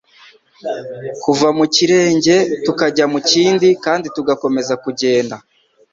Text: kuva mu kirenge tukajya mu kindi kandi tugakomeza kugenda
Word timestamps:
kuva 1.23 1.47
mu 1.57 1.65
kirenge 1.75 2.35
tukajya 2.65 3.05
mu 3.13 3.19
kindi 3.31 3.67
kandi 3.85 4.07
tugakomeza 4.15 4.73
kugenda 4.83 5.35